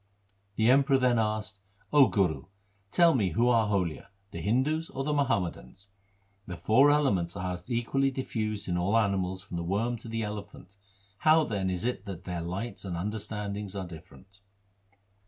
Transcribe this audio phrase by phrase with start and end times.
[0.55, 1.59] 1 The Emperor then asked,'
[1.95, 2.45] 0 Guru,
[2.91, 5.89] tell me who are holier, the Hindus or the Muhammadans.
[6.47, 10.75] The four elements are equally diffused in all animals from the worm to the elephant,
[11.19, 14.39] how then is it that their lights and understandings are different